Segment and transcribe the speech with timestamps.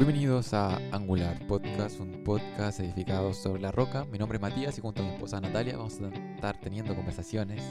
[0.00, 4.06] Bienvenidos a Angular Podcast, un podcast edificado sobre la roca.
[4.06, 7.62] Mi nombre es Matías y junto a mi esposa Natalia vamos a estar teniendo conversaciones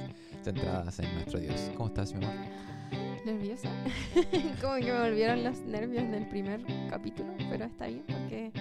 [0.44, 1.72] centradas en nuestro Dios.
[1.76, 2.38] ¿Cómo estás, mi amor?
[3.26, 3.72] Nerviosa.
[4.62, 8.52] Como que me volvieron los nervios del primer capítulo, pero está bien porque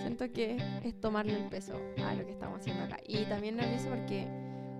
[0.00, 2.96] siento que es tomarle el peso a lo que estamos haciendo acá.
[3.06, 4.26] Y también nerviosa porque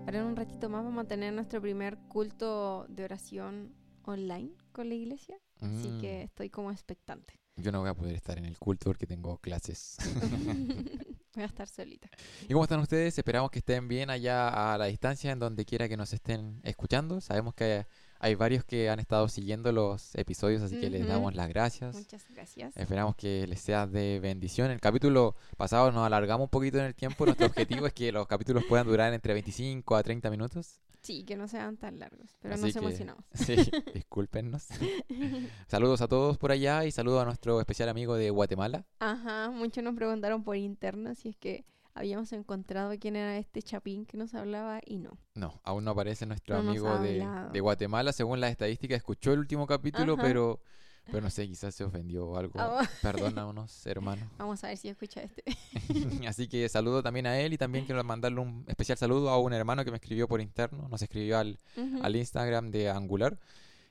[0.01, 3.73] ahora en un ratito más vamos a tener nuestro primer culto de oración
[4.03, 5.37] online con la iglesia.
[5.61, 7.39] Así Mm, que estoy como expectante.
[7.57, 9.97] Yo no voy a poder estar en el culto porque tengo clases.
[11.35, 12.07] Voy a estar solita.
[12.47, 13.17] ¿Y cómo están ustedes?
[13.17, 17.19] Esperamos que estén bien allá a la distancia, en donde quiera que nos estén escuchando.
[17.19, 17.85] Sabemos que
[18.19, 21.93] hay varios que han estado siguiendo los episodios, así que les damos las gracias.
[21.93, 22.77] Muchas gracias.
[22.77, 24.71] Esperamos que les sea de bendición.
[24.71, 27.25] El capítulo pasado nos alargamos un poquito en el tiempo.
[27.25, 30.79] Nuestro objetivo es que los capítulos puedan durar entre 25 a 30 minutos.
[31.05, 33.23] Sí, que no sean tan largos, pero Así nos que- emocionamos.
[33.33, 33.55] Sí,
[33.93, 34.67] discúlpenos.
[35.67, 38.85] Saludos a todos por allá y saludos a nuestro especial amigo de Guatemala.
[38.99, 44.05] Ajá, muchos nos preguntaron por interno si es que habíamos encontrado quién era este chapín
[44.05, 45.17] que nos hablaba y no.
[45.35, 48.11] No, aún no aparece nuestro No amigo de, de Guatemala.
[48.11, 50.23] Según las estadísticas, escuchó el último capítulo, Ajá.
[50.23, 50.59] pero,
[51.05, 52.53] pero no sé, quizás se ofendió o algo.
[52.59, 54.29] Ah, Perdónanos, hermano.
[54.37, 55.43] Vamos a ver si escucha este.
[56.27, 59.53] Así que saludo también a él y también quiero mandarle un especial saludo a un
[59.53, 60.87] hermano que me escribió por interno.
[60.89, 63.39] Nos escribió al, Ujú, al Instagram de Angular.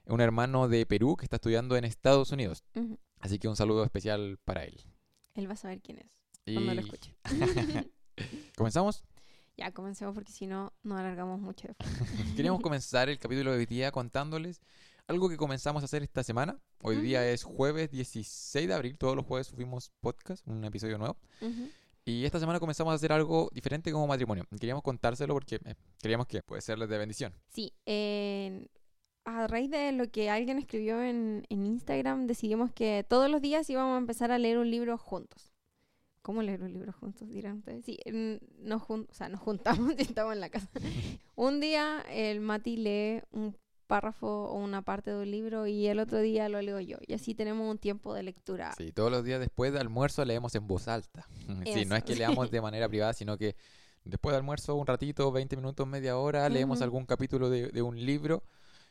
[0.06, 2.62] Un hermano de Perú que está estudiando en Estados Unidos.
[2.74, 2.98] ujú.
[3.20, 4.78] Así que un saludo especial para él.
[5.34, 6.06] Él va a saber quién es
[6.44, 7.16] Y cuando lo escuche.
[8.56, 9.02] comenzamos.
[9.56, 11.68] ya, comencemos porque si no, nos alargamos mucho.
[12.36, 14.60] Queríamos comenzar el capítulo de hoy día contándoles
[15.06, 16.58] algo que comenzamos a hacer esta semana.
[16.82, 18.98] Hoy día es jueves 16 de abril.
[18.98, 21.16] Todos los jueves subimos podcast, un episodio nuevo.
[22.06, 24.44] Y esta semana comenzamos a hacer algo diferente como matrimonio.
[24.58, 27.34] Queríamos contárselo porque eh, queríamos que puede serles de bendición.
[27.48, 28.68] Sí, en-
[29.26, 33.68] a raíz de lo que alguien escribió en, en Instagram, decidimos que todos los días
[33.70, 35.54] íbamos a empezar a leer un libro juntos.
[36.20, 37.28] ¿Cómo leer un libro juntos?
[37.30, 37.86] Dirán ustedes.
[37.86, 37.98] Sí,
[38.58, 40.68] nos, jun- o sea, nos juntamos y estamos en la casa.
[41.36, 43.56] un día el Mati lee un
[43.86, 46.98] párrafo o una parte de un libro y el otro día lo leo yo.
[47.06, 48.72] Y así tenemos un tiempo de lectura.
[48.76, 51.26] Sí, todos los días después de almuerzo leemos en voz alta.
[51.64, 53.56] Sí, no es Eso, que leamos de manera privada, sino que
[54.04, 56.84] después de almuerzo, un ratito, 20 minutos, media hora, leemos Ujú.
[56.84, 58.42] algún capítulo de, de un libro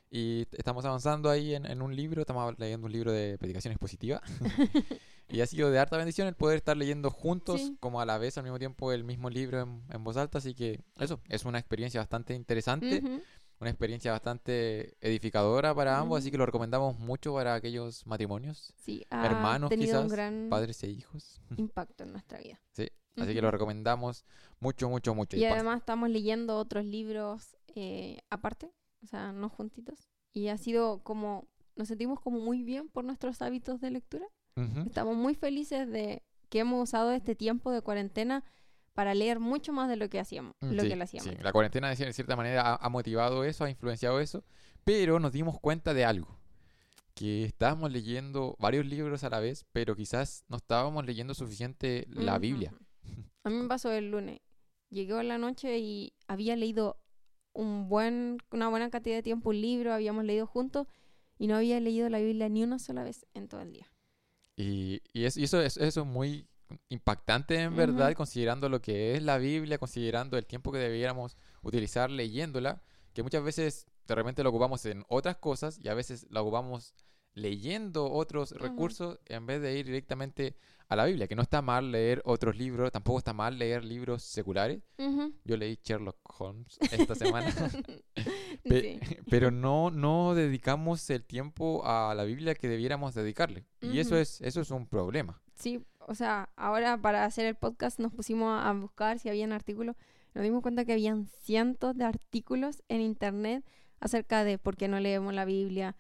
[0.09, 4.21] y estamos avanzando ahí en, en un libro, estamos leyendo un libro de predicación expositiva.
[5.29, 7.77] y ha sido de harta bendición el poder estar leyendo juntos, Sí.
[7.79, 10.37] como a la vez, al mismo tiempo, el mismo libro en, en voz alta.
[10.37, 13.21] Así que eso, es una experiencia bastante interesante, Ujú.
[13.59, 16.31] Una experiencia bastante edificadora para ambos, así Ujú.
[16.33, 20.83] que lo recomendamos mucho para aquellos matrimonios, Sí, ha hermanos tenido un quizás, gran padres
[20.83, 21.41] e hijos.
[21.57, 22.59] impacto en nuestra vida.
[22.71, 24.25] Sí, así que lo recomendamos
[24.59, 25.37] mucho, mucho, mucho.
[25.37, 28.71] Y pas- además estamos leyendo otros libros eh, aparte,
[29.03, 30.09] o sea, no juntitos.
[30.33, 34.25] Y ha sido como, nos sentimos como muy bien por nuestros hábitos de lectura.
[34.55, 34.81] Ujú.
[34.87, 38.43] Estamos muy felices de que hemos usado este tiempo de cuarentena
[38.93, 41.31] para leer mucho más de lo que hacíamos, Mm, lo sí, que lo hacíamos.
[41.33, 44.43] sí, La cuarentena de cier- cierta manera ha, ha motivado eso, ha influenciado eso,
[44.83, 46.37] pero nos dimos cuenta de algo,
[47.15, 52.37] que estábamos leyendo varios libros a la vez, pero quizás no estábamos leyendo suficiente la.
[52.39, 52.73] Biblia.
[53.43, 54.39] A mí me pasó el lunes.
[54.89, 56.97] Llegué en la noche y había leído
[57.51, 60.87] un buen, una buena cantidad de tiempo un libro, habíamos leído juntos
[61.37, 63.91] y no había leído la Biblia ni una sola vez en todo el día.
[64.55, 66.47] Y, y es- y eso, es, eso es muy
[66.89, 72.09] impactante en verdad, considerando lo que es la Biblia, considerando el tiempo que debiéramos utilizar
[72.09, 72.81] leyéndola,
[73.13, 76.93] que muchas veces de repente lo ocupamos en otras cosas y a veces la ocupamos
[77.35, 80.55] leyendo otros recursos en vez de ir directamente
[80.87, 84.21] a la Biblia, que no está mal leer otros libros, tampoco está mal leer libros
[84.23, 84.83] seculares.
[85.43, 87.51] Yo leí Sherlock Holmes esta semana,
[88.63, 89.17] pe- Sí.
[89.29, 93.65] pero no, no dedicamos el tiempo a la Biblia que debiéramos dedicarle.
[93.81, 95.41] Y eso es, eso es un problema.
[95.55, 99.95] Sí, o sea, ahora para hacer el podcast nos pusimos a buscar si habían artículos.
[100.33, 103.63] Nos dimos cuenta que habían cientos de artículos en internet
[103.99, 105.95] acerca de por qué no leemos la Biblia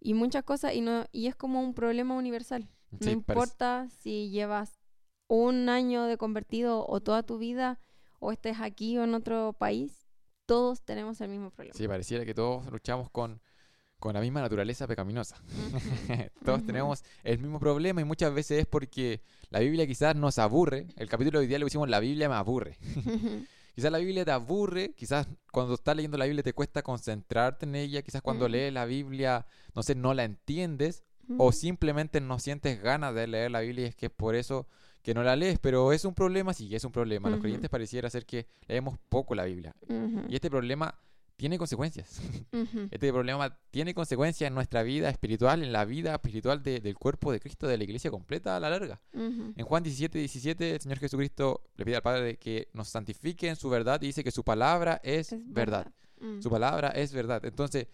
[0.00, 2.68] y muchas cosas y no y es como un problema universal.
[2.90, 4.80] No parece- importa si llevas
[5.28, 7.80] un año de convertido o toda tu vida
[8.20, 10.06] o estés aquí o en otro país,
[10.46, 11.76] todos tenemos el mismo problema.
[11.76, 13.40] Sí, pareciera que todos luchamos con,
[13.98, 15.36] con la misma naturaleza pecaminosa.
[16.44, 20.86] Todos tenemos el mismo problema y muchas veces es porque la Biblia quizás nos aburre.
[20.96, 22.78] El capítulo de hoy día le pusimos La Biblia me aburre.
[23.74, 27.74] quizás la Biblia te aburre, quizás cuando estás leyendo la Biblia te cuesta concentrarte en
[27.74, 31.02] ella, quizás cuando lees la Biblia, no sé, no la entiendes
[31.38, 34.66] o simplemente no sientes ganas de leer la Biblia y es que es por eso
[35.02, 37.30] que no la lees, pero es un problema, sí, es un problema.
[37.30, 39.72] Los creyentes pareciera ser que leemos poco la Biblia.
[40.28, 40.98] Y este problema
[41.36, 42.20] tiene consecuencias.
[42.90, 47.30] Este problema tiene consecuencias en nuestra vida espiritual, en la vida espiritual de- del cuerpo
[47.32, 49.00] de Cristo, de la iglesia completa a la larga.
[49.12, 53.56] En Juan 17, 17, el Señor Jesucristo le pide al Padre que nos santifique en
[53.56, 55.92] su verdad y dice que su palabra es, Es verdad.
[56.20, 56.40] Mm.
[56.40, 57.44] Su palabra es verdad.
[57.44, 57.88] Entonces,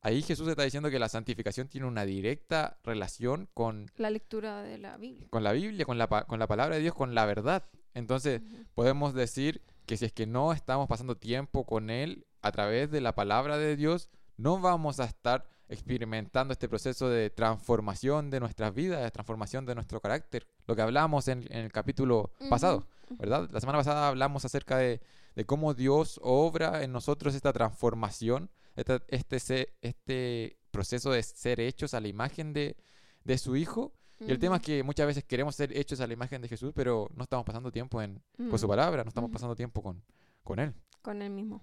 [0.00, 4.78] ahí Jesús está diciendo que la santificación tiene una directa relación con, La lectura de
[4.78, 5.28] la Biblia.
[5.30, 7.64] con la Biblia, con la, con la palabra de Dios, con la verdad.
[7.94, 8.42] Entonces,
[8.74, 13.00] podemos decir que si es que no estamos pasando tiempo con Él a través de
[13.00, 18.72] la palabra de Dios, no vamos a estar experimentando este proceso de transformación de nuestras
[18.74, 22.86] vidas, de transformación de nuestro carácter, lo que hablamos en, en el capítulo pasado.
[23.18, 23.48] ¿verdad?
[23.50, 25.00] La semana pasada hablamos acerca de,
[25.34, 31.94] de cómo Dios obra en nosotros esta transformación, esta- este, este proceso de ser hechos
[31.94, 32.76] a la imagen de,
[33.24, 33.92] de su Hijo.
[34.20, 36.72] Y el tema es que muchas veces queremos ser hechos a la imagen de Jesús,
[36.74, 38.20] pero no estamos pasando tiempo en,
[38.50, 38.70] con su Mm.
[38.70, 40.02] palabra, no estamos pasando tiempo con,
[40.42, 40.74] con Él.
[41.02, 41.62] Con el mismo.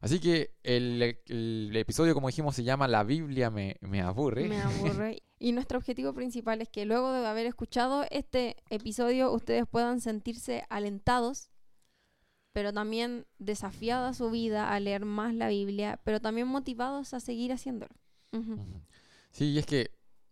[0.00, 4.48] Así que el, el episodio, como dijimos, se llama La Biblia me, me aburre.
[4.48, 5.22] Me aburre.
[5.38, 10.64] y nuestro objetivo principal es que luego de haber escuchado este episodio, ustedes puedan sentirse
[10.68, 11.50] alentados,
[12.52, 17.52] pero también desafiada su vida a leer más la Biblia, pero también motivados a seguir
[17.52, 17.94] haciéndolo.
[19.30, 19.90] Sí, y es que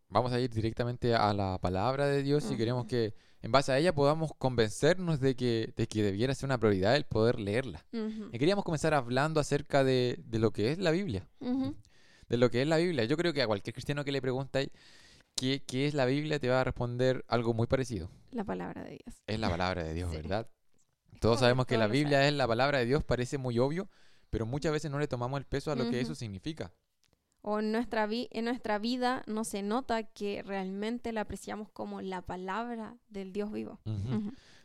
[0.09, 3.79] vamos a ir directamente a la palabra de Dios y queremos que en base a
[3.79, 7.85] ella podamos convencernos de que, de que debiera ser una prioridad el poder leerla.
[7.93, 11.29] Y queríamos comenzar hablando acerca de, de lo que es la Biblia.
[12.29, 13.05] De lo que es la Biblia.
[13.05, 14.71] Yo creo que a cualquier cristiano que le pregunte
[15.35, 18.09] qué, qué es la Biblia te va a responder algo muy parecido.
[18.31, 19.23] La palabra de Dios.
[19.27, 20.17] Es la palabra de Dios, Sí.
[20.17, 20.49] ¿verdad?
[21.21, 23.89] Todos sabemos que la Biblia es la palabra de Dios, parece muy obvio,
[24.31, 26.73] pero muchas veces no le tomamos el peso a lo que eso significa.
[27.45, 32.01] O en nuestra, vi- en nuestra vida no se nota que realmente la apreciamos como
[32.01, 33.81] la palabra del Dios vivo.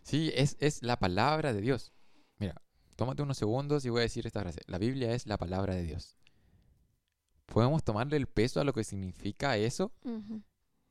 [0.03, 1.91] Sí, es, es la palabra de Dios.
[2.38, 2.62] Mira,
[2.95, 4.62] tómate unos segundos y voy a decir esta frase.
[4.68, 6.15] La Biblia es la palabra de Dios.
[7.47, 9.91] ¿Podemos tomarle el peso a lo que significa eso?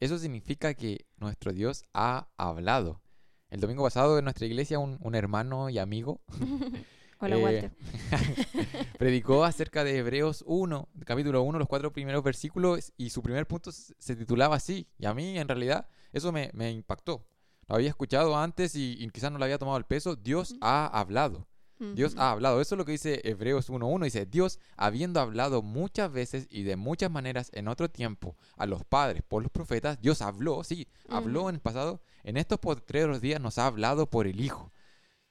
[0.01, 3.01] Eso significa que nuestro Dios ha hablado.
[3.49, 6.21] El domingo pasado en nuestra iglesia un, un hermano y amigo
[7.19, 7.73] Hola, Eh, Walter.
[8.99, 13.71] predicó acerca de Hebreos 1, capítulo 1, los cuatro primeros versículos, y su primer punto
[13.73, 14.87] se titulaba así.
[14.99, 17.27] Y a mí, en realidad, eso me, me impactó.
[17.69, 20.15] Lo había escuchado antes y, y quizás no le había tomado el peso.
[20.15, 21.47] Dios ha hablado.
[21.95, 22.63] Dios ha hablado.
[22.63, 24.05] Eso es lo que dice Hebreos 1.1.
[24.05, 28.83] Dice, Dios, habiendo hablado muchas veces y de muchas maneras en otro tiempo a los
[28.85, 32.01] padres por los profetas, Dios habló, sí, habló en el pasado.
[32.25, 34.73] En estos postreros días nos ha hablado por el Hijo.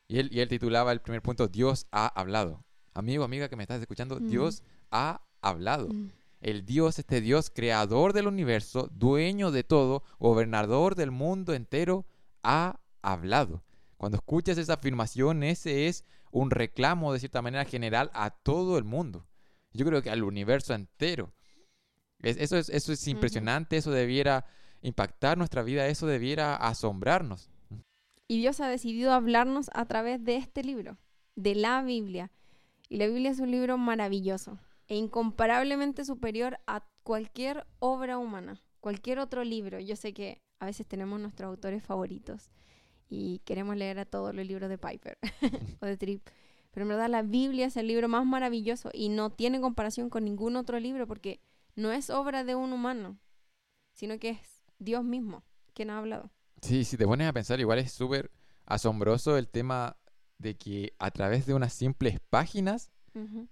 [0.07, 2.63] Y él, y él titulaba el primer punto, Dios ha hablado.
[2.93, 4.19] Amigo, amiga que me estás escuchando.
[4.19, 5.89] Dios ha hablado.
[5.89, 6.11] Mm.
[6.41, 12.05] El Dios, este Dios creador del universo, dueño de todo, gobernador del mundo entero,
[12.43, 13.63] ha hablado.
[13.97, 18.83] Cuando escuchas esa afirmación, ese es un reclamo de cierta manera general a todo el
[18.83, 19.25] mundo.
[19.73, 21.33] Yo creo que al universo entero.
[22.21, 24.45] Es- eso, es, eso es impresionante, eso debiera
[24.81, 27.49] impactar nuestra vida, eso debiera asombrarnos.
[28.27, 30.97] Y Dios ha decidido hablarnos a través de este libro,
[31.35, 32.31] de la Biblia.
[32.89, 39.19] Y la Biblia es un libro maravilloso e incomparablemente superior a cualquier obra humana, cualquier
[39.19, 39.79] otro libro.
[39.79, 42.49] Yo sé que a veces tenemos nuestros autores favoritos
[43.07, 45.17] y queremos leer a todos los libros de Piper
[45.81, 46.27] o de Tripp.
[46.71, 50.25] Pero en verdad la Biblia es el libro más maravilloso y no tiene comparación con
[50.25, 51.39] ningún otro libro porque
[51.75, 53.17] no es obra de un humano,
[53.93, 56.31] sino que es Dios mismo quien ha hablado.
[56.65, 58.31] Sí, si te pones a pensar, igual es súper
[58.65, 59.97] asombroso el tema
[60.37, 62.91] de que a través de unas simples páginas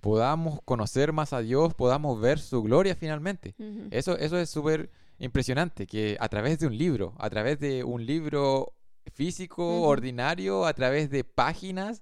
[0.02, 3.56] podamos conocer más a Dios, podamos ver su gloria finalmente.
[3.92, 8.06] Eso, eso es súper impresionante, que a través de un libro, a través de un
[8.06, 8.74] libro
[9.14, 12.02] físico, ordinario, a través de páginas,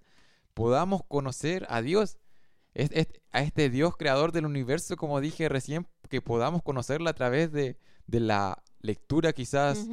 [0.54, 2.18] podamos conocer a Dios.
[2.74, 7.14] Es, es- a este Dios creador del universo, como dije recién, que podamos conocerlo a
[7.14, 7.78] través de,
[8.08, 9.88] de la lectura quizás.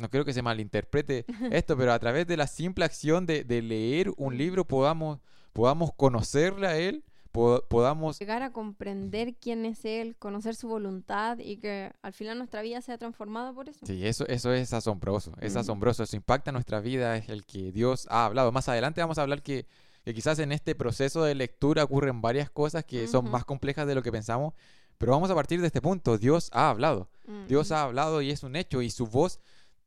[0.00, 3.62] No quiero que se malinterprete esto, pero a través de la simple acción de, de
[3.62, 5.20] leer un libro podamos,
[5.52, 11.38] podamos conocerle a Él, po- podamos Llegar a comprender quién es Él, conocer su voluntad
[11.38, 13.86] y que al final nuestra vida sea transformada por eso.
[13.86, 18.06] Sí, eso, eso es asombroso, es asombroso, eso impacta nuestra vida, es el que Dios
[18.10, 18.50] ha hablado.
[18.52, 19.66] Más adelante vamos a hablar que,
[20.04, 23.32] que quizás en este proceso de lectura ocurren varias cosas que son Ujú.
[23.32, 24.54] más complejas de lo que pensamos,
[24.98, 27.08] pero vamos a partir de este punto, Dios ha hablado,
[27.48, 27.74] Dios Ujú.
[27.74, 29.40] ha hablado y es un hecho y su voz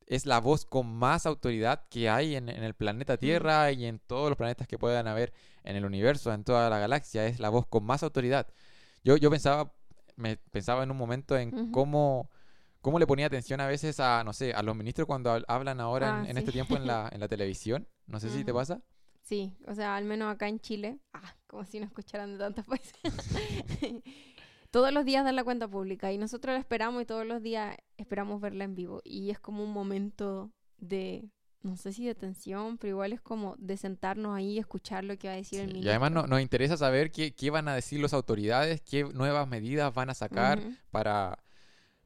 [0.08, 4.00] es la voz con más autoridad que hay en, en el planeta Tierra y en
[4.00, 5.34] todos los planetas que puedan haber
[5.64, 8.48] en el universo, en toda la galaxia, es la voz con más autoridad.
[9.04, 9.74] Yo, yo pensaba,
[10.16, 11.72] me pensaba en un momento en Ujú.
[11.72, 12.30] cómo,
[12.82, 15.80] cómo le ponía atención a veces a, no sé, a los ministros cuando hab- hablan
[15.82, 16.54] ahora en, Ah, en este sí.
[16.54, 17.88] tiempo en la, en la televisión.
[18.08, 18.82] No sé si te pasa.
[19.22, 22.66] Sí, o sea, al menos acá en Chile, ah, como si no escucharan de tantos
[22.66, 22.94] países.
[24.74, 27.78] todos los días dan la cuenta pública y nosotros la esperamos y todos los días
[27.98, 29.02] esperamos verla en vivo.
[29.04, 31.30] Y es como un momento de,
[31.62, 35.16] no sé si de tensión, pero igual es como de sentarnos ahí y escuchar lo
[35.20, 35.86] que va a decir el ministro.
[35.86, 39.48] Y además no- nos interesa saber qué, qué van a decir las autoridades, qué nuevas
[39.48, 40.58] medidas van a sacar
[40.90, 41.38] para,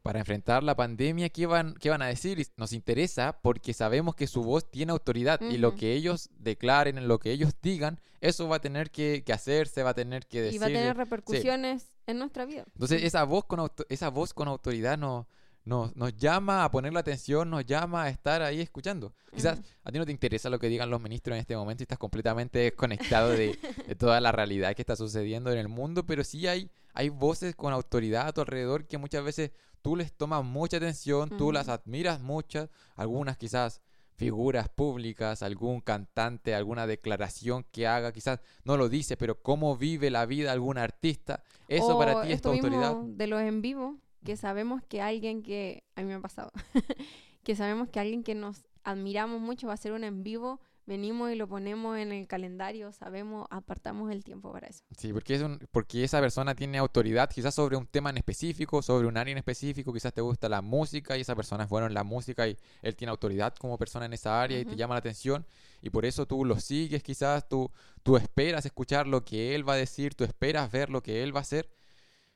[0.08, 2.40] para enfrentar la pandemia, qué van, qué van a decir.
[2.40, 6.98] Y nos interesa porque sabemos que su voz tiene autoridad y lo que ellos declaren,
[6.98, 10.26] en lo que ellos digan, eso va a tener que, que hacerse, va a tener
[10.28, 10.62] que y decir.
[10.62, 12.64] va a tener repercusiones en nuestra vida.
[12.74, 15.26] Entonces esa voz con, auto- esa voz con autoridad nos,
[15.66, 19.14] nos, nos llama a poner la atención, nos llama a estar ahí escuchando.
[19.36, 19.68] Quizás Ujú.
[19.84, 21.98] a ti no te interesa lo que digan los ministros en este momento y estás
[22.00, 26.48] completamente desconectado de, de toda la realidad que está sucediendo en el mundo, pero sí
[26.48, 29.52] hay, hay voces con autoridad a tu alrededor que muchas veces
[29.84, 33.84] tú les tomas mucha atención, tú las admiras muchas, algunas quizás
[34.16, 40.10] figuras públicas, algún cantante, alguna declaración que haga, quizás no lo dice, pero cómo vive
[40.10, 42.96] la vida algún artista, eso O para ti es tu autoridad.
[42.96, 46.52] de los en vivo, que sabemos que alguien que, a mí me ha pasado,
[47.44, 51.32] que sabemos que alguien que nos admiramos mucho va a hacer un en vivo, venimos
[51.32, 54.84] y lo ponemos en el calendario, sabemos, apartamos el tiempo para eso.
[54.98, 58.82] Sí, porque, es un, porque esa persona tiene autoridad quizás sobre un tema en específico,
[58.82, 61.88] sobre un área en específico, quizás te gusta la música y esa persona es buena
[61.88, 64.96] en la música y él tiene autoridad como persona en esa área y te llama
[64.96, 65.46] la atención
[65.82, 67.70] y por eso tú lo sigues quizás, tú,
[68.02, 71.36] tú esperas escuchar lo que él va a decir, tú esperas ver lo que él
[71.36, 71.70] va a hacer,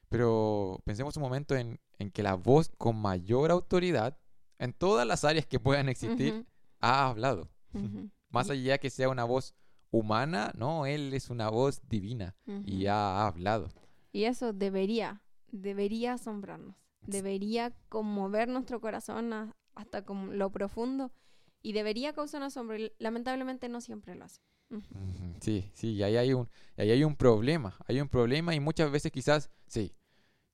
[0.09, 4.17] pero pensemos un momento en, en que la voz con mayor autoridad
[4.59, 6.45] en todas las áreas que puedan existir Ujú,
[6.81, 7.49] ha hablado.
[7.73, 9.53] ujú, Más Y- allá que sea una voz
[9.91, 12.35] humana, no, él es una voz divina
[12.65, 12.89] y ujú.
[12.89, 13.69] ha hablado.
[14.13, 15.21] Y eso debería,
[15.51, 21.11] debería asombrarnos, debería conmover nuestro corazón a- hasta como lo profundo
[21.61, 22.77] y debería causar asombro.
[22.77, 24.39] y Lamentablemente no siempre lo hace.
[25.41, 28.59] Sí, sí, y ahí hay un, y ahí hay un problema, hay un problema y
[28.59, 29.93] muchas veces quizás, sí,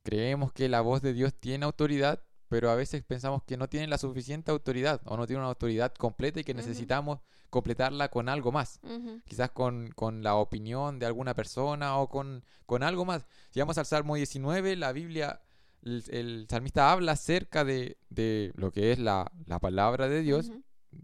[0.03, 3.87] creemos que la voz de Dios tiene autoridad, pero a veces pensamos que no tiene
[3.87, 8.51] la suficiente autoridad o no tiene una autoridad completa y que necesitamos completarla con algo
[8.51, 8.79] más.
[9.25, 13.25] Quizás con, con la opinión de alguna persona o con, con algo más.
[13.49, 15.41] Si vamos al Salmo 19, la Biblia,
[15.81, 20.51] el, el salmista habla acerca de, de lo que es la, la palabra de Dios.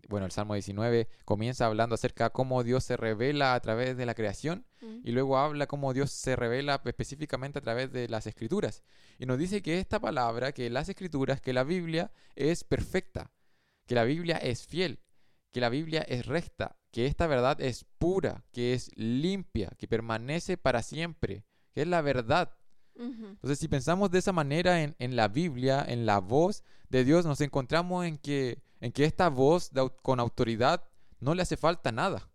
[0.09, 4.05] Bueno, el Salmo 19 comienza hablando acerca de cómo Dios se revela a través de
[4.05, 5.01] la creación Ujú.
[5.03, 8.83] y luego habla cómo Dios se revela específicamente a través de las escrituras.
[9.19, 13.31] Y nos dice que esta palabra, que las escrituras, que la Biblia es perfecta,
[13.85, 14.99] que la Biblia es fiel,
[15.51, 20.57] que la Biblia es recta, que esta verdad es pura, que es limpia, que permanece
[20.57, 22.55] para siempre, que es la verdad.
[22.95, 27.25] Entonces, si pensamos de esa manera en, en la Biblia, en la voz de Dios,
[27.25, 30.83] nos encontramos en que, en que esta voz de con autoridad
[31.21, 32.29] no le hace falta nada.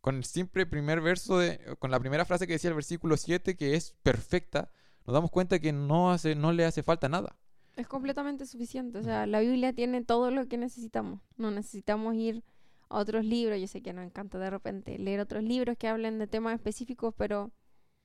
[0.00, 3.54] Con el simple primer verso, de, con la primera frase que decía el versículo 7,
[3.54, 4.70] que es perfecta,
[5.06, 7.36] nos damos cuenta que no, hace, no le hace falta nada.
[7.76, 8.98] Es completamente suficiente.
[8.98, 11.20] O sea, la Biblia tiene todo lo que necesitamos.
[11.36, 12.42] No necesitamos ir
[12.88, 13.60] a otros libros.
[13.60, 17.12] Yo sé que nos encanta de repente leer otros libros que hablen de temas específicos,
[17.14, 17.52] pero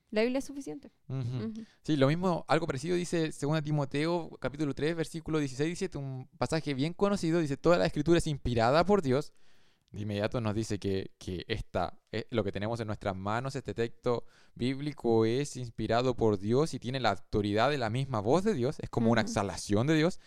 [0.09, 0.91] la Biblia es suficiente.
[1.83, 6.73] Sí, lo mismo, algo parecido dice 2 Timoteo, capítulo 3, versículo 16, dice un pasaje
[6.73, 9.33] bien conocido, dice, toda la escritura es inspirada por Dios.
[9.91, 13.73] De inmediato nos dice que, que esta, eh, lo que tenemos en nuestras manos, este
[13.73, 18.53] texto bíblico es inspirado por Dios y tiene la autoridad de la misma voz de
[18.53, 20.19] Dios, es como una exhalación de Dios.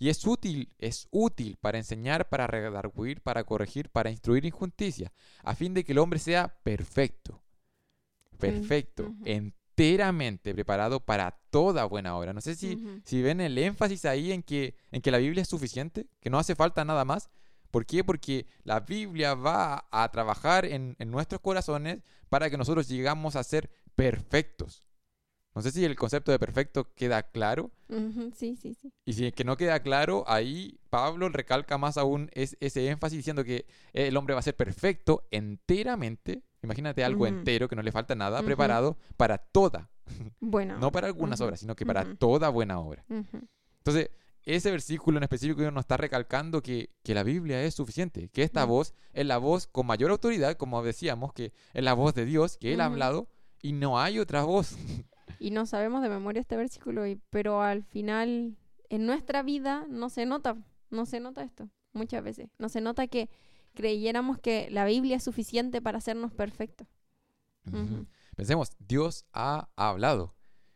[0.00, 5.12] Y es útil, es útil para enseñar, para redarguir, para corregir, para instruir en justicia,
[5.42, 7.42] a fin de que el hombre sea perfecto,
[8.38, 12.32] perfecto, enteramente preparado para toda buena obra.
[12.32, 15.48] No sé si, si ven el énfasis ahí en que, en que la Biblia es
[15.48, 17.30] suficiente, que no hace falta nada más.
[17.70, 18.02] ¿Por qué?
[18.02, 23.44] Porque la Biblia va a trabajar en, en nuestros corazones para que nosotros llegamos a
[23.44, 24.84] ser perfectos.
[25.54, 27.70] No sé si el concepto de perfecto queda claro.
[27.88, 28.30] Ujú.
[28.36, 28.92] Sí, sí, sí.
[29.04, 33.16] Y si es que no queda claro, ahí Pablo recalca más aún es- ese énfasis
[33.18, 36.42] diciendo que el hombre va a ser perfecto enteramente.
[36.62, 37.34] Imagínate algo Ujú.
[37.34, 38.46] entero que no le falta nada, Ujú.
[38.46, 39.90] preparado para toda,
[40.40, 40.78] Bueno.
[40.78, 43.04] no para algunas obras, sino que para toda buena obra.
[43.78, 44.10] Entonces,
[44.44, 48.64] ese versículo en específico nos está recalcando que, que la Biblia es suficiente, que esta
[48.64, 52.56] voz es la voz con mayor autoridad, como decíamos, que es la voz de Dios,
[52.58, 53.28] que Él ha hablado
[53.60, 54.76] y no hay otra voz.
[55.38, 58.56] Y no sabemos de memoria este versículo, y- pero al final
[58.90, 60.56] en nuestra vida no se nota,
[60.90, 62.48] no se nota esto muchas veces.
[62.58, 63.28] No se nota que
[63.74, 66.86] creyéramos que la Biblia es suficiente para hacernos perfectos.
[68.36, 70.34] Pensemos, Dios ha hablado.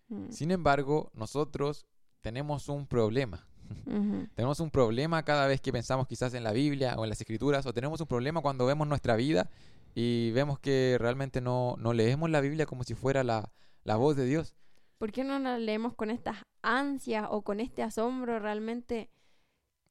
[0.09, 1.87] Mm, Sin embargo, nosotros
[2.21, 3.47] tenemos un problema.
[4.35, 7.65] Tenemos un problema cada vez que pensamos quizás en la Biblia o en las escrituras,
[7.67, 9.49] o tenemos un problema cuando vemos nuestra vida
[9.95, 13.51] y vemos que realmente no, no leemos la Biblia como si fuera la,
[13.85, 14.55] la voz de Dios.
[14.99, 19.11] ¿Por qué no la leemos con estas ansias o con este asombro realmente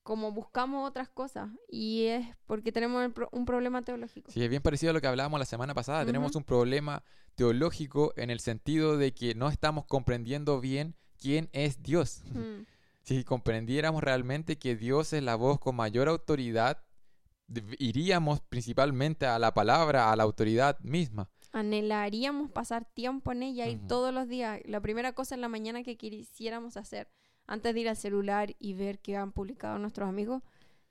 [0.04, 1.50] como buscamos otras cosas?
[1.70, 4.32] Y es porque tenemos un problema teológico.
[4.32, 6.06] Sí, es bien parecido a lo que hablábamos la semana pasada.
[6.06, 7.04] Tenemos un problema
[7.36, 12.24] teológico en el sentido de que no estamos comprendiendo bien quién es Dios.
[12.34, 12.64] Mm,
[13.04, 16.84] Si comprendiéramos realmente que Dios es la voz con mayor autoridad,
[17.80, 21.30] iríamos principalmente a la palabra, a la autoridad misma.
[21.52, 23.88] Anhelaríamos pasar tiempo en ella, ir Ujú.
[23.88, 24.62] todos los días.
[24.66, 27.10] La primera cosa en la mañana que quisiéramos hacer
[27.48, 30.42] antes de ir al celular y ver qué han publicado nuestros amigos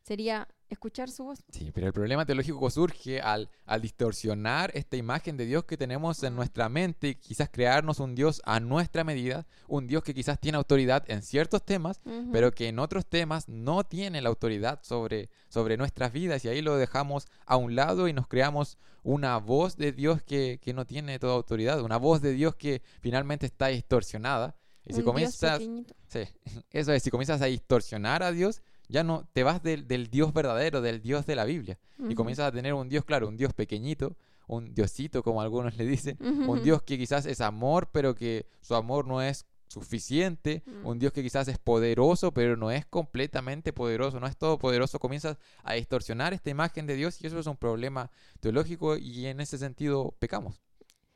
[0.03, 1.45] sería escuchar su voz.
[1.51, 6.23] Sí, pero el problema teológico surge al, al distorsionar esta imagen de Dios que tenemos
[6.23, 10.41] en nuestra mente y quizás crearnos un Dios a nuestra medida, un Dios que quizás
[10.41, 12.01] tiene autoridad en ciertos temas,
[12.33, 16.63] pero que en otros temas no tiene la autoridad sobre, sobre nuestras vidas y ahí
[16.63, 20.87] lo dejamos a un lado y nos creamos una voz de Dios que, que no
[20.87, 24.57] tiene toda autoridad, una voz de Dios que finalmente está distorsionada.
[24.87, 25.63] Y si comienzas,
[26.09, 26.21] sí,
[26.71, 30.33] eso es, si comienzas a distorsionar a Dios, ya no te vas del, del Dios
[30.33, 31.79] verdadero, del Dios de la Biblia,
[32.09, 34.17] y comienzas a tener un Dios, claro, un Dios pequeñito,
[34.47, 36.63] un Diosito, como algunos le dicen, un.
[36.63, 40.87] Dios que quizás es amor, pero que su amor no es suficiente, Mm.
[40.87, 45.39] un Dios que quizás es poderoso, pero no es completamente poderoso, no es todopoderoso, comienzas
[45.63, 49.59] a distorsionar esta imagen de Dios y eso es un problema teológico y en ese
[49.59, 50.61] sentido pecamos.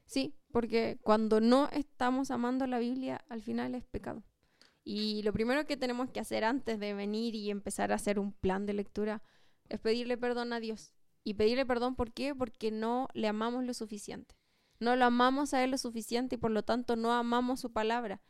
[0.07, 4.23] Sí, porque cuando no estamos amando la Biblia, al final es pecado.
[4.85, 8.33] Y lo primero que tenemos que hacer antes de venir y empezar a hacer un
[8.33, 9.23] plan de lectura
[9.69, 10.93] es pedirle perdón a Dios.
[11.25, 12.35] Y pedirle perdón, ¿por qué?
[12.35, 14.37] Porque no le amamos lo suficiente.
[14.79, 18.21] No lo amamos a Él lo suficiente y por lo tanto no amamos su palabra.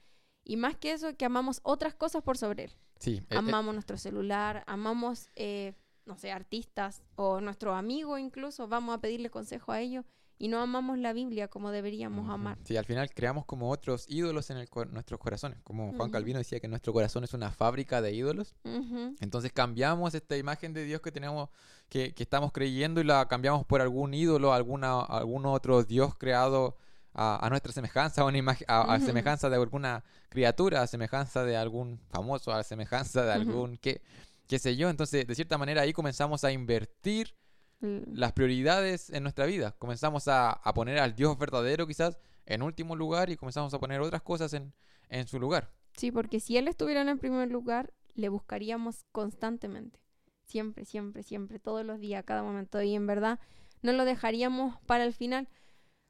[0.45, 2.73] Y más que eso, que amamos otras cosas por sobre Él.
[3.01, 5.75] Sí, eh, eh, Amamos nuestro celular, amamos, eh,
[6.07, 8.69] no sé, artistas o nuestro amigo incluso.
[8.69, 10.05] Vamos a pedirle consejo a ellos
[10.39, 12.33] y no amamos la Biblia como deberíamos ujú.
[12.33, 12.59] amar.
[12.65, 16.11] Sí, al final creamos como otros ídolos en el nuestros corazones, como Juan Ujú.
[16.11, 18.55] Calvino decía que nuestro corazón es una fábrica de ídolos.
[18.65, 19.15] Ujú.
[19.21, 21.51] Entonces cambiamos esta imagen de Dios que tenemos,
[21.89, 26.77] que, que estamos creyendo y la cambiamos por algún ídolo, alguna, algún otro Dios creado
[27.13, 31.57] a, a nuestra semejanza, a, una a, a semejanza de alguna criatura, a semejanza de
[31.57, 34.03] algún famoso, a semejanza de algún qué,
[34.49, 34.91] qué sé yo.
[34.91, 37.35] Entonces, de cierta manera ahí comenzamos a invertir
[37.81, 39.73] las prioridades en nuestra vida.
[39.79, 44.01] Comenzamos a, a poner al Dios verdadero quizás en último lugar y comenzamos a poner
[44.01, 44.73] otras cosas en,
[45.09, 45.71] en su lugar.
[45.97, 50.01] Sí, porque si Él estuviera en el primer lugar, le buscaríamos constantemente.
[50.47, 52.81] Siempre, siempre, siempre, todos los días, cada momento.
[52.83, 53.39] Y en verdad
[53.83, 55.49] no lo dejaríamos para el final.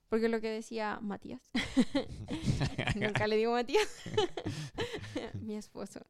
[0.08, 1.40] Porque lo que decía Matías,
[2.94, 3.88] nunca le digo Matías,
[5.40, 6.00] mi esposo.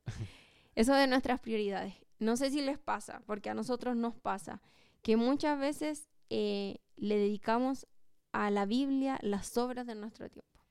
[0.75, 1.95] Eso de nuestras prioridades.
[2.19, 4.61] No sé si les pasa, porque a nosotros nos pasa,
[5.05, 7.87] que muchas veces eh, le dedicamos
[8.33, 10.64] a la Biblia las sobras de nuestro tiempo.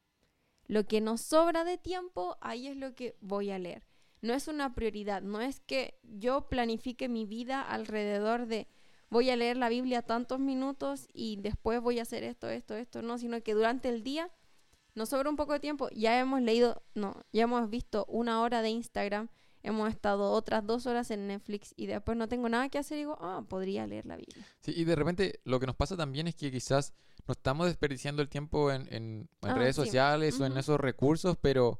[0.65, 3.85] Lo que nos sobra de tiempo, ahí es lo que voy a leer.
[4.21, 8.67] No es una prioridad, no es que yo planifique mi vida alrededor de
[9.11, 13.03] voy a leer la Biblia tantos minutos y después voy a hacer esto, esto, esto,
[13.03, 14.31] no, sino que durante el día
[14.95, 15.89] nos sobra un poco de tiempo.
[15.91, 19.29] Ya hemos leído, no, ya hemos visto una hora de Instagram,
[19.63, 23.01] hemos estado otras dos horas en Netflix y después no tengo nada que hacer y
[23.01, 24.45] digo, ah, podría leer la Biblia.
[24.61, 26.93] Sí, y de repente lo que nos pasa también es que quizás
[27.27, 29.83] no estamos desperdiciando el tiempo en, en- en Ah, redes sí.
[29.85, 31.79] sociales o en esos recursos, pero,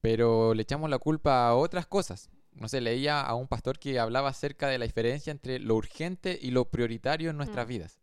[0.00, 2.30] pero le echamos la culpa a otras cosas.
[2.52, 6.38] No sé, leía a un pastor que hablaba acerca de la diferencia entre lo urgente
[6.40, 7.68] y lo prioritario en nuestras Mm.
[7.68, 7.98] vidas.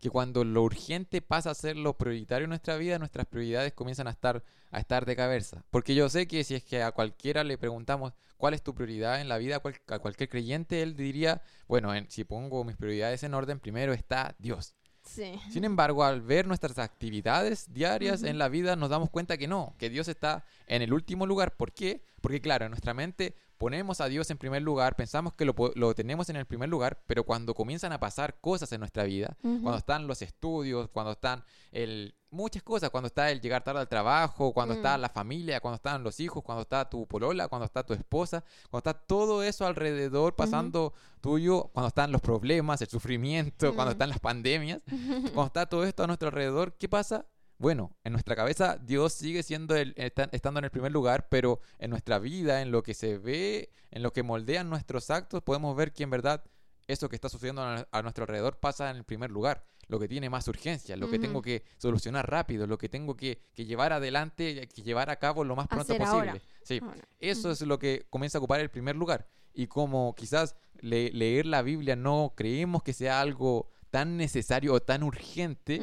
[0.00, 4.06] Que cuando lo urgente pasa a ser lo prioritario en nuestra vida, nuestras prioridades comienzan
[4.06, 5.62] a estar, a estar de cabeza.
[5.70, 9.20] Porque yo sé que si es que a cualquiera le preguntamos cuál es tu prioridad
[9.20, 12.76] en la vida, a, cual- a cualquier creyente, él diría, bueno, en- si pongo mis
[12.76, 14.74] prioridades en orden, primero está Dios.
[15.02, 15.38] Sí.
[15.50, 19.74] Sin embargo, al ver nuestras actividades diarias en la vida, nos damos cuenta que no,
[19.78, 21.56] que Dios está en el último lugar.
[21.56, 22.02] ¿Por qué?
[22.20, 25.94] Porque claro, en nuestra mente ponemos a Dios en primer lugar, pensamos que lo, lo
[25.94, 29.76] tenemos en el primer lugar, pero cuando comienzan a pasar cosas en nuestra vida, cuando
[29.76, 34.54] están los estudios, cuando están el, muchas cosas, cuando está el llegar tarde al trabajo,
[34.54, 35.00] cuando está Mm.
[35.02, 38.90] la familia, cuando están los hijos, cuando está tu polola, cuando está tu esposa, cuando
[38.90, 43.96] está todo eso alrededor pasando tuyo, cuando están los problemas, el sufrimiento, cuando Mm.
[43.96, 44.80] están las pandemias,
[45.34, 47.26] cuando está todo esto a nuestro alrededor, ¿qué pasa?
[47.60, 49.92] Bueno, en nuestra cabeza Dios sigue siendo el,
[50.32, 54.02] estando en el primer lugar, pero en nuestra vida, en lo que se ve, en
[54.02, 56.42] lo que moldean nuestros actos, podemos ver que en verdad
[56.86, 60.30] eso que está sucediendo a, nuestro alrededor pasa en el primer lugar, lo que tiene
[60.30, 64.66] más urgencia, lo que tengo que solucionar rápido, lo que tengo que, que llevar adelante,
[64.66, 66.30] que llevar a cabo lo más pronto Hacer posible.
[66.30, 66.42] ahora.
[66.62, 67.02] Sí, Ahora.
[67.18, 69.28] eso es lo que comienza a ocupar el primer lugar.
[69.52, 74.80] Y como quizás le- leer la Biblia no creemos que sea algo tan necesario o
[74.80, 75.80] tan urgente,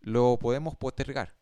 [0.00, 1.34] lo podemos postergar.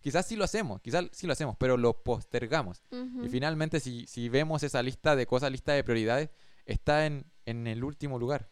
[0.00, 2.82] Quizás sí lo hacemos, quizás sí lo hacemos, pero lo postergamos.
[3.22, 6.30] Y finalmente, si, si vemos esa lista de cosas, lista de prioridades,
[6.66, 8.50] está en, en el último lugar.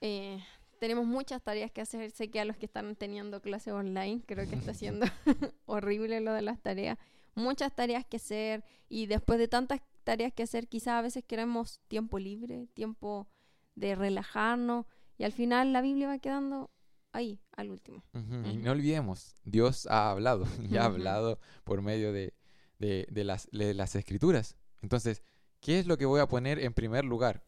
[0.00, 0.42] Eh,
[0.78, 2.10] tenemos muchas tareas que hacer.
[2.10, 5.06] Sé que a los que están teniendo clases online, creo que está siendo
[5.66, 6.98] horrible lo de las tareas.
[7.34, 11.80] Muchas tareas que hacer y después de tantas tareas que hacer, quizás a veces queremos
[11.86, 13.28] tiempo libre, tiempo
[13.76, 14.86] de relajarnos
[15.18, 16.71] y al final la Biblia va quedando
[17.12, 18.02] ahí, al último.
[18.14, 22.34] Y no olvidemos, Dios ha hablado y ha hablado por medio de,
[22.78, 24.56] de- de las, de las escrituras.
[24.80, 25.22] Entonces,
[25.60, 27.44] ¿qué es lo que voy a poner en primer lugar?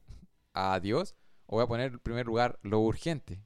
[0.52, 1.14] ¿A Dios?
[1.46, 3.42] ¿O voy a poner en primer lugar lo urgente?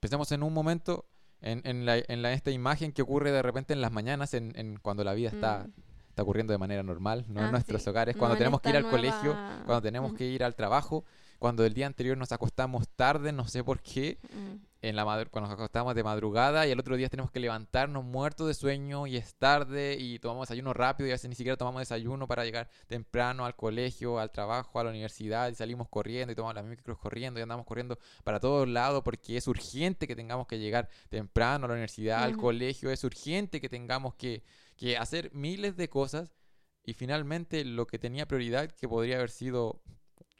[0.00, 1.06] Pensemos en un momento,
[1.40, 4.52] en, en, la, en la- esta imagen que ocurre de repente en las mañanas, en,
[4.56, 5.72] en cuando la vida está, Mm.
[6.08, 7.90] está ocurriendo de manera normal, no Ah, en nuestros sí.
[7.90, 9.32] hogares, cuando en tenemos que ir al colegio,
[9.66, 11.04] cuando tenemos que ir al trabajo,
[11.40, 14.60] cuando el día anterior nos acostamos tarde, no sé por qué, ujú.
[14.82, 18.46] en la cuando nos acostamos de madrugada y el otro día tenemos que levantarnos muertos
[18.46, 21.80] de sueño y es tarde y tomamos desayuno rápido y a veces ni siquiera tomamos
[21.80, 26.36] desayuno para llegar temprano al colegio, al trabajo, a la universidad y salimos corriendo y
[26.36, 30.46] tomamos las micros corriendo y andamos corriendo para todos lados porque es urgente que tengamos
[30.46, 34.44] que llegar temprano a la universidad, al colegio, es urgente que tengamos que,
[34.76, 36.34] que hacer miles de cosas
[36.84, 39.80] y finalmente lo que tenía prioridad, que podría haber sido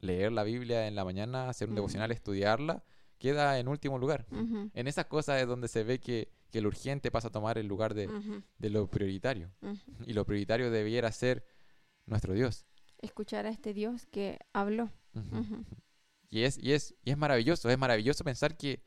[0.00, 1.76] leer la Biblia en la mañana, hacer un Ujú.
[1.82, 2.82] devocional, estudiarla,
[3.18, 4.26] queda en último lugar.
[4.74, 7.66] En esas cosas es donde se ve que, que lo urgente pasa a tomar el
[7.66, 8.08] lugar de,
[8.58, 9.52] de lo prioritario.
[10.06, 11.44] Y lo prioritario debiera ser
[12.06, 12.66] nuestro Dios.
[12.98, 14.90] Escuchar a este Dios que habló.
[16.30, 18.82] Y, es, y, es, y es maravilloso, es maravilloso pensar que,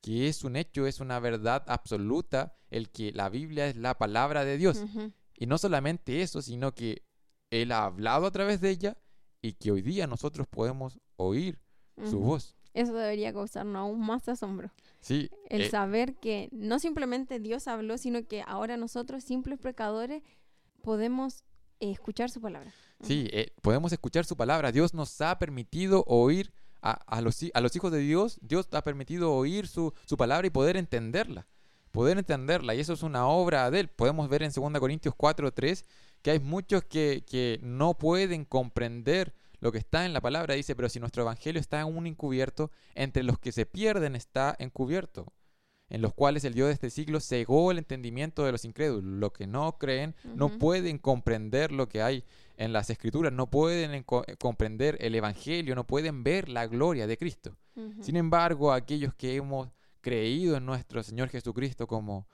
[0.00, 4.44] que es un hecho, es una verdad absoluta el que la Biblia es la palabra
[4.44, 4.82] de Dios.
[5.38, 7.02] Y no solamente eso, sino que
[7.50, 8.96] Él ha hablado a través de ella
[9.42, 11.60] y que hoy día nosotros podemos oír
[12.04, 12.54] su voz.
[12.74, 14.70] Eso debería causarnos aún más asombro.
[15.00, 20.22] Sí, El eh, saber que no simplemente Dios habló, sino que ahora nosotros, simples pecadores,
[20.82, 21.42] podemos
[21.80, 22.74] escuchar su palabra.
[23.00, 24.72] Sí, eh, podemos escuchar su palabra.
[24.72, 28.38] Dios nos ha permitido oír a, a los, a los hijos de Dios.
[28.42, 31.46] Dios ha permitido oír su, su palabra y poder entenderla.
[31.92, 32.74] Poder entenderla.
[32.74, 33.88] Y eso es una obra de Él.
[33.88, 35.84] Podemos ver en 2 Corintios 4, 3
[36.26, 40.56] que hay muchos que, que no pueden comprender lo que está en la palabra.
[40.56, 45.32] Dice, pero si nuestro evangelio está aún encubierto, entre los que se pierden está encubierto.
[45.88, 49.04] En los cuales el Dios de este siglo cegó el entendimiento de los incrédulos.
[49.04, 52.24] Los que no creen no pueden comprender lo que hay
[52.56, 54.04] en las escrituras, no pueden
[54.40, 57.56] comprender el Evangelio, no pueden ver la gloria de Cristo.
[58.00, 59.68] Sin embargo, aquellos que hemos
[60.00, 62.26] creído en nuestro Señor Jesucristo como,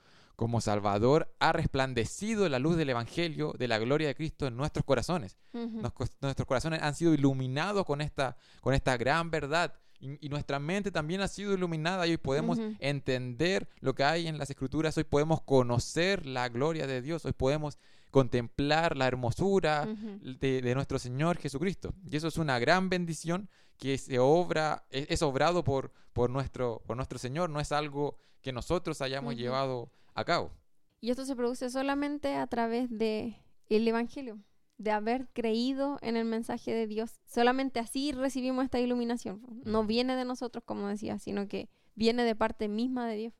[0.43, 4.83] como Salvador, ha resplandecido la luz del Evangelio, de la gloria de Cristo en nuestros
[4.83, 5.37] corazones.
[5.53, 5.79] Ujú.
[5.81, 9.73] Nos cos- nuestros corazones han sido iluminados con esta, con esta gran verdad.
[10.01, 12.75] Y, y nuestra mente también ha sido iluminada y hoy podemos Ujú.
[12.79, 17.31] entender lo que hay en las escrituras, hoy podemos conocer la gloria de Dios, hoy
[17.31, 17.77] podemos
[18.11, 20.19] contemplar la hermosura Ujú.
[20.41, 21.93] de, de nuestro Señor Jesucristo.
[22.11, 26.81] Y eso es una gran bendición que se obra, es, es obrado por, por, nuestro,
[26.85, 30.51] por nuestro Señor, no es algo que nosotros hayamos llevado a cabo.
[31.01, 33.37] Y esto se produce solamente a través de
[33.69, 34.39] el Evangelio,
[34.77, 37.19] de haber creído en el mensaje de Dios.
[37.25, 39.41] Solamente así recibimos esta iluminación.
[39.65, 39.87] No Ujú.
[39.87, 43.33] viene de nosotros, como decía, sino que viene de parte misma de Dios.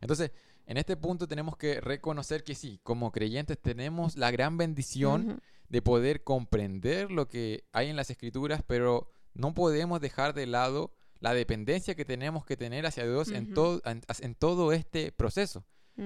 [0.00, 0.32] Entonces,
[0.66, 5.82] en este punto tenemos que reconocer que sí, como creyentes tenemos la gran bendición de
[5.82, 11.34] poder comprender lo que hay en las escrituras, pero no podemos dejar de lado la
[11.34, 15.64] dependencia que tenemos que tener hacia Dios en, todo, en, en todo este proceso.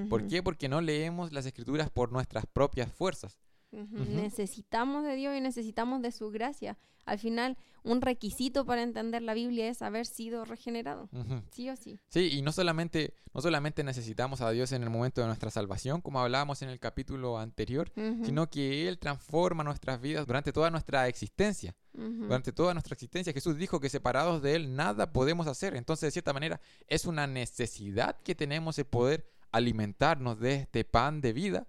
[0.09, 0.31] ¿Por Ujú.
[0.31, 0.42] qué?
[0.42, 3.38] Porque no leemos las escrituras por nuestras propias fuerzas.
[3.73, 6.79] Necesitamos de Dios y necesitamos de su gracia.
[7.05, 11.09] Al final, un requisito para entender la Biblia es haber sido regenerado.
[11.51, 11.99] Sí o sí.
[12.09, 16.01] Sí, y no solamente, no solamente necesitamos a Dios en el momento de nuestra salvación,
[16.01, 17.91] como hablábamos en el capítulo anterior,
[18.25, 21.75] sino que Él transforma nuestras vidas durante toda nuestra existencia.
[21.93, 25.75] Durante toda nuestra existencia, Jesús dijo que separados de Él nada podemos hacer.
[25.75, 31.21] Entonces, de cierta manera, es una necesidad que tenemos el poder alimentarnos de este pan
[31.21, 31.67] de vida.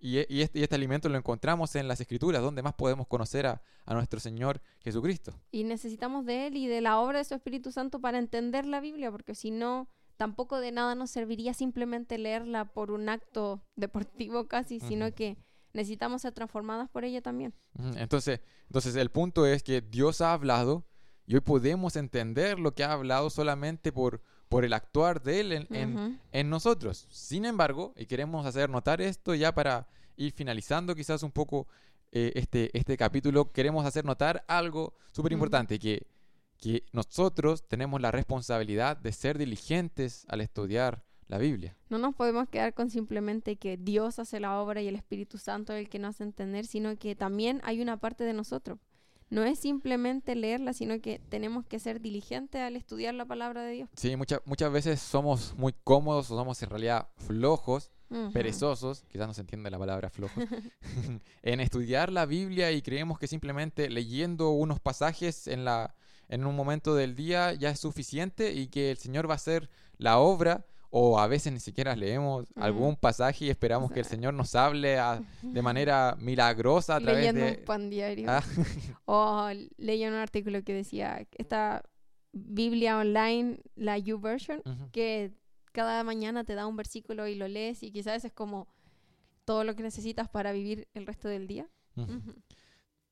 [0.00, 3.06] Y, e- y este, y este alimento lo encontramos en las Escrituras, donde más podemos
[3.06, 5.32] conocer a, a nuestro Señor Jesucristo.
[5.50, 8.80] Y necesitamos de Él y de la obra de su Espíritu Santo para entender la
[8.80, 14.48] Biblia, porque si no, tampoco de nada nos serviría simplemente leerla por un acto deportivo
[14.48, 15.36] casi, sino que
[15.72, 17.54] necesitamos ser transformadas por ella también.
[17.96, 20.86] Entonces, entonces, el punto es que Dios ha hablado
[21.26, 25.66] y hoy podemos entender lo que ha hablado solamente por, por el actuar de Él
[26.32, 27.06] en, nosotros.
[27.10, 31.66] Sin embargo, y queremos hacer notar esto ya para ir finalizando quizás un poco
[32.12, 36.06] eh, este, este capítulo, queremos hacer notar algo súper importante, que,
[36.58, 41.76] que nosotros tenemos la responsabilidad de ser diligentes al estudiar la Biblia.
[41.88, 45.72] No nos podemos quedar con simplemente que Dios hace la obra y el Espíritu Santo
[45.72, 48.78] es el que nos hace entender, sino que también hay una parte de nosotros.
[49.28, 53.72] No es simplemente leerla, sino que tenemos que ser diligentes al estudiar la palabra de
[53.72, 53.88] Dios.
[53.96, 58.30] Sí, muchas muchas veces somos muy cómodos o somos en realidad flojos, Ujú.
[58.32, 60.44] perezosos, quizás no se entiende la palabra flojos,
[61.42, 65.96] en estudiar la Biblia y creemos que simplemente leyendo unos pasajes en, la,
[66.28, 69.68] en un momento del día ya es suficiente y que el Señor va a hacer
[69.98, 70.66] la obra.
[70.90, 72.62] O a veces ni siquiera leemos Mm.
[72.62, 77.00] algún pasaje y esperamos O que el Señor nos hable a- de manera milagrosa a
[77.00, 77.58] través Leyendo de...
[77.58, 78.26] un pan diario.
[78.28, 78.42] Ah,
[79.04, 81.82] O leí un artículo que decía esta
[82.32, 84.90] Biblia online, la YouVersion, ujú.
[84.92, 85.32] que
[85.72, 88.66] cada mañana te da un versículo y lo lees y quizás es como
[89.44, 91.66] todo lo que necesitas para vivir el resto del día.
[91.96, 92.20] Ujú.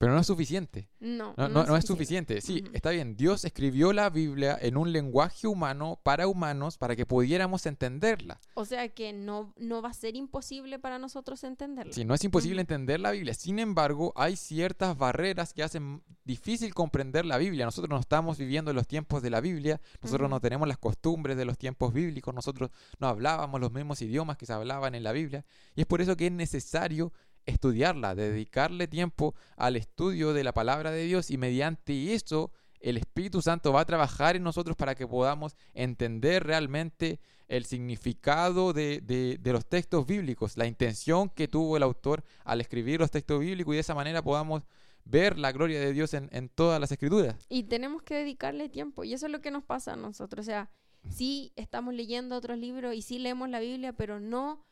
[0.05, 0.89] Pero no es suficiente.
[1.01, 2.41] No, No, no- no es suficiente.
[2.43, 3.17] Sí, está bien.
[3.17, 8.39] Dios escribió la Biblia en un lenguaje humano para humanos para que pudiéramos entenderla.
[8.55, 11.93] O sea que no, no va a ser imposible para nosotros entenderlo.
[11.95, 13.33] Sí, no es imposible entender la Biblia.
[13.33, 17.65] Sin embargo, hay ciertas barreras que hacen difícil comprender la Biblia.
[17.65, 19.81] Nosotros no estamos viviendo los tiempos de la Biblia.
[20.03, 22.35] Nosotros no tenemos las costumbres de los tiempos bíblicos.
[22.35, 25.47] Nosotros no hablábamos los mismos idiomas que se hablaban en la Biblia.
[25.75, 27.11] Y es por eso que es necesario
[27.47, 33.41] estudiarla, dedicarle tiempo al estudio de la palabra de Dios y mediante eso el Espíritu
[33.41, 39.39] Santo va a trabajar en nosotros para que podamos entender realmente el significado de, de-
[39.41, 43.73] de los textos bíblicos, la intención que tuvo el autor al escribir los textos bíblicos
[43.73, 44.65] y de esa manera podamos
[45.05, 47.37] ver la gloria de Dios en, en todas las escrituras.
[47.49, 49.05] Y tenemos que dedicarle tiempo.
[49.05, 50.45] Y eso es lo que nos pasa a nosotros.
[50.45, 50.71] O sea,
[51.11, 54.65] sí estamos leyendo otros libros y sí leemos la Biblia, pero no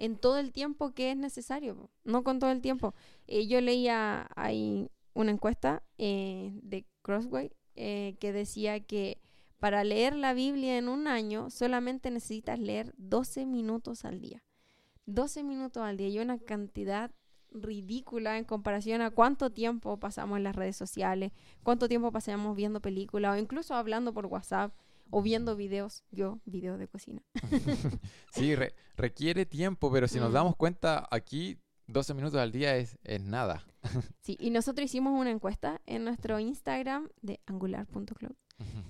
[0.00, 1.90] en todo el tiempo que es necesario.
[2.04, 2.94] No con todo el tiempo.
[3.28, 9.20] Eh, yo leía ahí una encuesta eh, de Crossway eh, que decía que
[9.58, 14.42] para leer la Biblia en un año solamente necesitas leer 12 minutos al día.
[15.04, 17.10] 12 minutos al día y una cantidad
[17.50, 21.32] ridícula en comparación a cuánto tiempo pasamos en las redes sociales,
[21.62, 24.72] cuánto tiempo pasamos viendo películas o incluso hablando por WhatsApp
[25.10, 27.22] o viendo videos, yo, videos de cocina.
[28.32, 32.98] Sí, re- requiere tiempo, pero si nos damos cuenta aquí, 12 minutos al día es,
[33.04, 33.64] es nada.
[34.22, 38.36] Sí, y nosotros hicimos una encuesta en nuestro Instagram de angular.club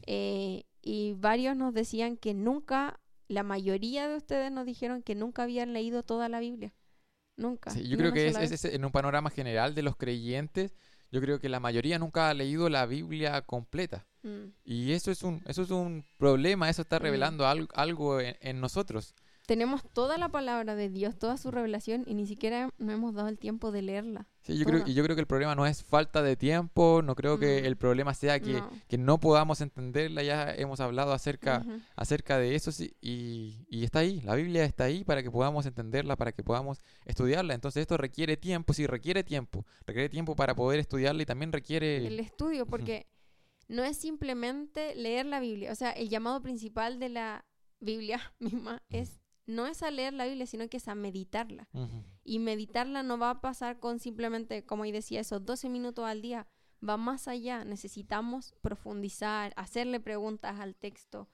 [0.06, 5.44] eh, y varios nos decían que nunca, la mayoría de ustedes nos dijeron que nunca
[5.44, 6.74] habían leído toda la Biblia.
[7.37, 7.70] Nunca.
[7.70, 10.74] Sí, yo creo que es, en un panorama general de los creyentes,
[11.11, 14.07] yo creo que la mayoría nunca ha leído la Biblia completa.
[14.23, 14.44] Mm.
[14.64, 17.03] Y eso es un, eso es un problema, eso está Mm.
[17.03, 19.14] revelando algo, algo en, en nosotros.
[19.50, 23.26] Tenemos toda la palabra de Dios, toda su revelación y ni siquiera nos hemos dado
[23.26, 24.28] el tiempo de leerla.
[24.42, 24.92] Sí, yo creo, Toda.
[24.92, 27.64] yo creo que el problema no es falta de tiempo, no creo que Mm.
[27.64, 28.70] el problema sea que No.
[28.86, 33.98] que no podamos entenderla, ya hemos hablado acerca, acerca de eso sí, y, y está
[33.98, 37.52] ahí, la Biblia está ahí para que podamos entenderla, para que podamos estudiarla.
[37.54, 42.06] Entonces esto requiere tiempo, sí, requiere tiempo, requiere tiempo para poder estudiarla y también requiere...
[42.06, 43.08] el estudio, porque
[43.66, 45.72] no es simplemente leer la Biblia.
[45.72, 47.44] O sea, el llamado principal de la
[47.80, 49.19] Biblia misma es
[49.50, 51.68] no es a leer la Biblia, sino que es a meditarla.
[52.24, 56.22] Y meditarla no va a pasar con simplemente, como ahí decía, esos 12 minutos al
[56.22, 56.46] día.
[56.86, 57.64] Va más allá.
[57.64, 61.28] Necesitamos profundizar, hacerle preguntas al texto,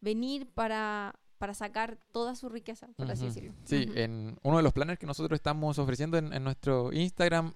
[0.00, 3.54] venir para, para sacar toda su riqueza, por así decirlo.
[3.64, 7.54] Sí, en uno de los planes que nosotros estamos ofreciendo en, en nuestro Instagram,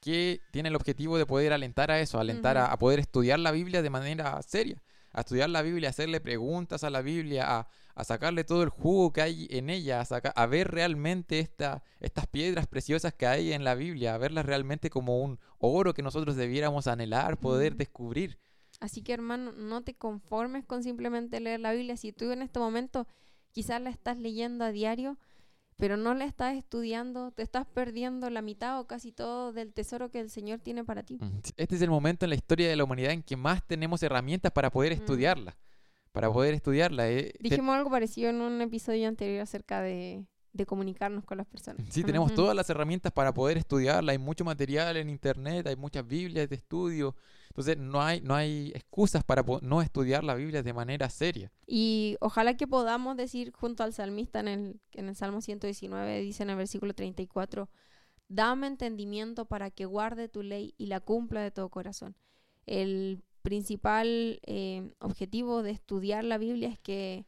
[0.00, 3.80] que tiene el objetivo de poder alentar a eso, alentar a poder estudiar la Biblia
[3.80, 4.82] de manera seria,
[5.14, 8.68] a estudiar la Biblia, a hacerle preguntas a la Biblia, a, a sacarle todo el
[8.68, 13.26] jugo que hay en ella, a, saca- a ver realmente esta, estas piedras preciosas que
[13.26, 17.76] hay en la Biblia, a verlas realmente como un oro que nosotros debiéramos anhelar, poder
[17.76, 18.38] descubrir.
[18.80, 21.96] Así que hermano, no te conformes con simplemente leer la Biblia.
[21.96, 23.06] Si tú en este momento
[23.52, 25.16] quizás la estás leyendo a diario,
[25.76, 30.10] pero no la estás estudiando, te estás perdiendo la mitad o casi todo del tesoro
[30.10, 31.18] que el Señor tiene para ti.
[31.56, 34.52] Este es el momento en la historia de la humanidad en que más tenemos herramientas
[34.52, 35.00] para poder Mm.
[35.00, 35.56] estudiarla.
[36.12, 37.08] Para poder estudiarla.
[37.10, 41.46] eh, te- Dijimos algo parecido en un episodio anterior acerca de, de comunicarnos con las
[41.46, 41.84] personas.
[41.90, 42.36] Sí, tenemos Ujú.
[42.36, 44.12] todas las herramientas para poder estudiarla.
[44.12, 47.16] Hay mucho material en internet, hay muchas Biblias de estudio.
[47.48, 51.52] Entonces no hay, no hay excusas para no estudiar la Biblia de manera seria.
[51.66, 56.44] Y ojalá que podamos decir junto al salmista en el, en el Salmo 119, dice
[56.44, 57.68] en el versículo 34,
[58.28, 62.16] dame entendimiento para que guarde tu ley y la cumpla de todo corazón.
[62.66, 67.26] El principal eh, objetivo de estudiar la Biblia es que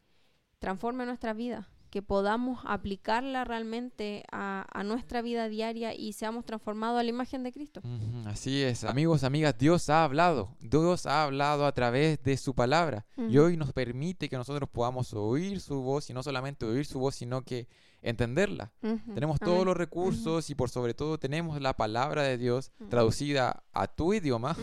[0.60, 7.00] transforme nuestra vida, que podamos aplicarla realmente a, a nuestra vida diaria y seamos transformados
[7.00, 7.80] a la imagen de Cristo.
[8.26, 13.06] Así es, amigos, amigas, Dios ha hablado, Dios ha hablado a través de su palabra
[13.16, 16.98] y hoy nos permite que nosotros podamos oír su voz y no solamente oír su
[16.98, 17.66] voz, sino que
[18.02, 18.74] entenderla.
[19.14, 19.68] Tenemos todos Amén.
[19.68, 24.54] los recursos y por sobre todo tenemos la palabra de Dios traducida a tu idioma,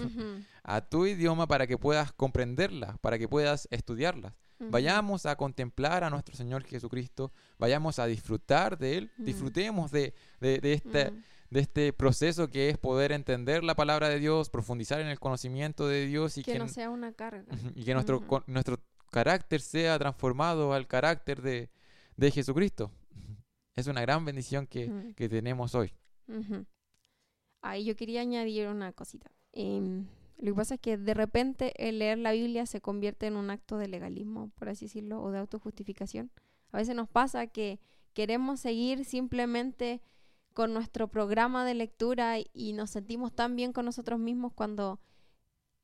[0.62, 4.36] a tu idioma para que puedas comprenderla, para que puedas estudiarla.
[4.70, 10.60] Vayamos a contemplar a nuestro Señor Jesucristo, vayamos a disfrutar de Él, disfrutemos de, de,
[10.60, 11.14] de este,
[11.50, 15.88] de este proceso que es poder entender la palabra de Dios, profundizar en el conocimiento
[15.88, 17.46] de Dios y que que, no sea una carga.
[17.76, 18.80] y que nuestro, nuestro
[19.12, 21.70] carácter sea transformado al carácter de,
[22.18, 22.92] de Jesucristo.
[23.76, 25.94] Es una gran bendición que, que tenemos hoy.
[27.62, 29.32] Ahí yo quería añadir una cosita.
[29.52, 30.06] Em,
[30.44, 33.50] lo que pasa es que de repente el leer la Biblia se convierte en un
[33.50, 36.32] acto de legalismo, por así decirlo, o de autojustificación.
[36.72, 37.80] A veces nos pasa que
[38.14, 40.02] queremos seguir simplemente
[40.54, 45.00] con nuestro programa de lectura y- nos sentimos tan bien con nosotros mismos cuando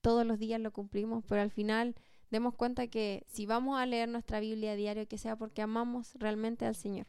[0.01, 1.95] todos los días lo cumplimos, pero al final
[2.29, 6.13] demos cuenta que si vamos a leer nuestra Biblia a diario, que sea porque amamos
[6.15, 7.07] realmente al Señor.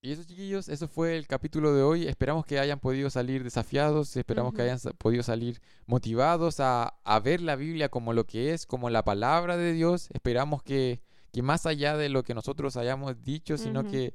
[0.00, 2.06] Y eso, chiquillos, eso fue el capítulo de hoy.
[2.06, 7.40] Esperamos que hayan podido salir desafiados, esperamos que hayan podido salir motivados a, a ver
[7.40, 10.08] la Biblia como lo que es, como la palabra de Dios.
[10.12, 14.14] Esperamos que, que más allá de lo que nosotros hayamos dicho, sino que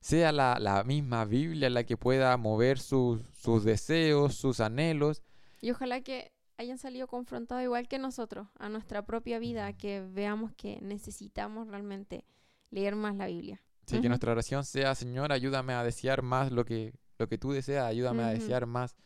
[0.00, 5.24] sea la, la misma Biblia la que pueda mover sus, sus deseos, sus anhelos.
[5.60, 10.52] Y ojalá que hayan salido confrontados igual que nosotros a nuestra propia vida, que veamos
[10.52, 12.24] que necesitamos realmente
[12.70, 13.60] leer más la Biblia.
[13.88, 17.52] Así que nuestra oración sea, Señor, ayúdame a desear más lo que, lo que tú
[17.52, 18.96] deseas, ayúdame a desear más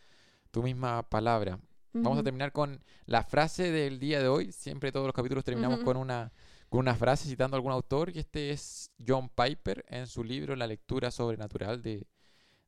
[0.51, 1.61] tu misma palabra.
[1.93, 4.51] Vamos a terminar con la frase del día de hoy.
[4.51, 6.33] Siempre todos los capítulos terminamos con una
[6.69, 10.57] con una frase citando a algún autor y este es John Piper en su libro
[10.57, 12.09] La lectura sobrenatural de,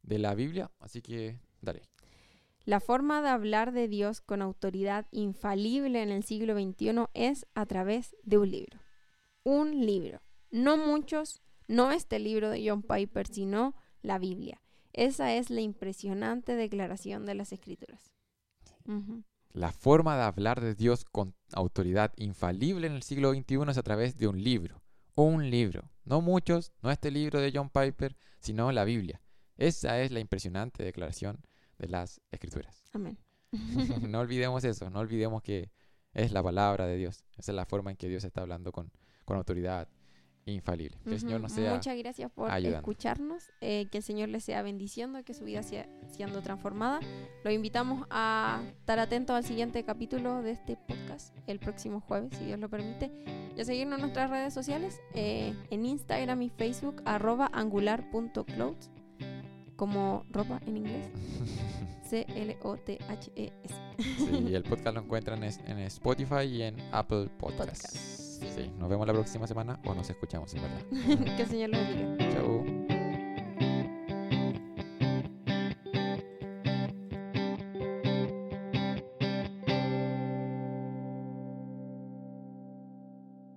[0.02, 0.70] de la Biblia.
[0.78, 1.88] Así que dale.
[2.64, 7.66] La forma de hablar de Dios con autoridad infalible en el siglo XXI es a
[7.66, 8.78] través de un libro.
[9.42, 10.20] Un libro.
[10.50, 14.60] No muchos, no este libro de John Piper, sino la Biblia.
[14.92, 18.12] Esa es la impresionante declaración de las Escrituras.
[19.52, 23.82] La forma de hablar de Dios con autoridad infalible en el siglo XXI es a
[23.82, 24.82] través de un libro.
[25.14, 25.90] Un libro.
[26.04, 29.20] No muchos, no este libro de John Piper, sino la Biblia.
[29.56, 31.40] Esa es la impresionante declaración
[31.78, 32.82] de las Escrituras.
[32.92, 33.18] Amén.
[34.08, 35.70] no olvidemos eso, no olvidemos que
[36.12, 37.24] es la palabra de Dios.
[37.36, 38.90] Esa es la forma en que Dios está hablando con,
[39.24, 39.88] con autoridad
[40.52, 40.96] infalible.
[41.04, 42.78] Que el Señor nos sea Muchas gracias por ayudando.
[42.78, 43.50] escucharnos.
[43.60, 47.00] eh, que el Señor les sea bendiciendo, que su vida sea siendo transformada.
[47.44, 52.44] Los invitamos a estar atentos al siguiente capítulo de este podcast el próximo jueves, si
[52.44, 53.10] Dios lo permite.
[53.56, 58.90] Y a seguirnos en nuestras redes sociales, eh, en Instagram y Facebook, arroba angular.clothes,
[59.76, 61.06] como ropa en inglés,
[62.08, 63.74] C-L-O-T-H-E-S.
[64.18, 67.82] Sí, y el podcast lo encuentran en Spotify y en Apple Podcasts.
[67.82, 68.23] Podcasts.
[68.48, 70.80] Sí, nos vemos la próxima semana o nos escuchamos, en verdad.
[71.36, 72.30] que el Señor los bendiga.
[72.30, 72.93] Chau.